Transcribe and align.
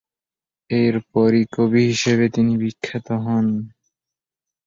এরপরই 0.69 1.43
কবি 1.55 1.81
হিসেবে 1.91 2.25
তিনি 2.35 2.53
বিখ্যাত 2.61 3.07
হন। 3.23 3.47